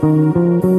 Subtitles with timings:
[0.00, 0.77] Living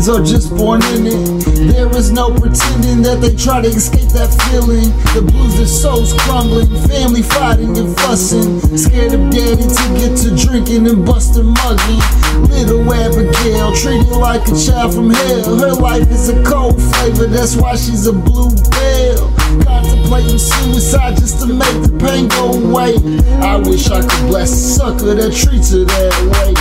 [0.00, 1.72] kids are just born in it.
[1.72, 4.88] There is no pretending that they try to escape that feeling.
[5.12, 8.60] The blues, their souls crumbling, family fighting and fussing.
[8.76, 12.00] Scared of daddy to get to drinking and busting mugging.
[12.48, 15.58] Little Abigail, treated like a child from hell.
[15.58, 19.28] Her life is a cold flavor, that's why she's a blue bell.
[19.68, 22.96] Contemplating suicide just to make the pain go away.
[23.44, 26.54] I wish I could bless a sucker that treats her that way.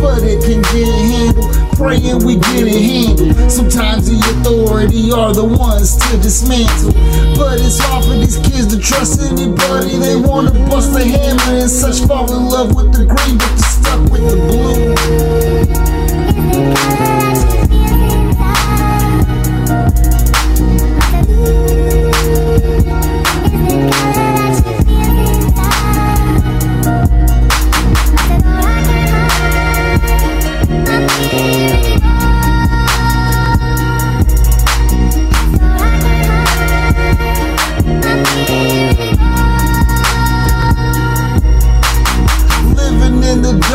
[0.00, 3.50] But it can get handled, praying we get it handled.
[3.50, 6.92] Sometimes the authority are the ones to dismantle.
[7.36, 9.98] But it's hard for these kids to trust anybody.
[9.98, 13.72] They wanna bust a hammer and such fall in love with the green, but they're
[13.76, 14.94] stuck with the blue.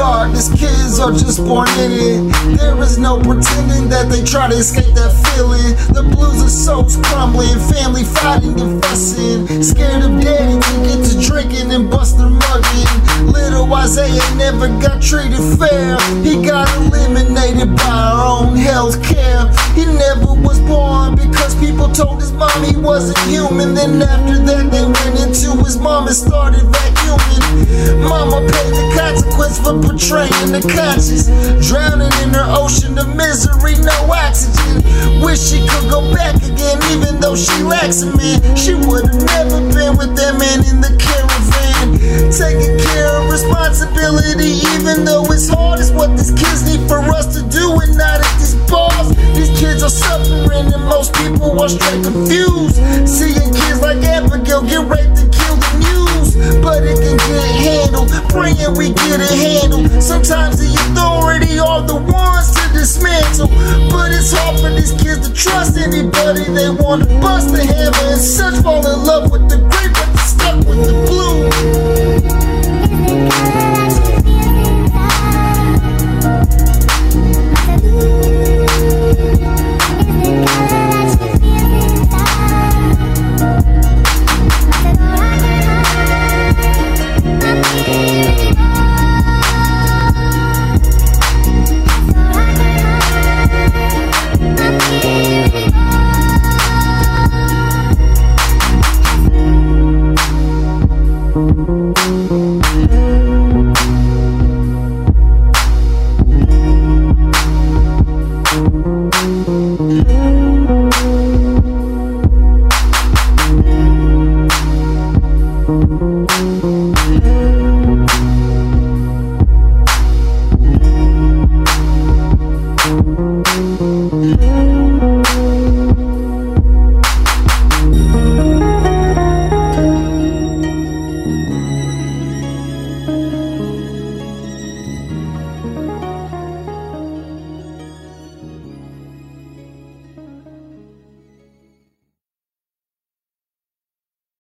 [0.02, 2.58] In the dark, these kids are just born in it.
[2.58, 5.76] There is no pretending that they try to escape that feeling.
[5.94, 9.48] The blues are so crumbling, family fighting and fussing.
[9.64, 12.90] Scared of daddy to get to drinking and bust their mugging.
[13.28, 15.98] Little Isaiah never got treated fair.
[16.24, 19.48] He got eliminated by our own health care.
[19.74, 23.74] He never was born because people told his mom he wasn't human.
[23.74, 28.02] Then after that, they went into his mom and started vacuuming.
[28.02, 31.30] Mama paid the consequence for betraying the conscience.
[31.68, 34.82] Drowning in her ocean of misery, no oxygen.
[35.22, 38.42] Wish she could go back again, even though she lacks a man.
[38.58, 42.02] She would have never been with that man in the caravan.
[42.34, 45.21] Taking care of responsibility, even though
[51.62, 52.76] are straight confused.
[53.06, 58.10] Seeing kids like Abigail get raped and killed in news, but it can get handled.
[58.34, 59.86] Praying we get it handled.
[60.02, 63.54] Sometimes the authority are the ones to dismantle,
[63.94, 66.50] but it's hard for these kids to trust anybody.
[66.50, 68.11] They want to bust the hammer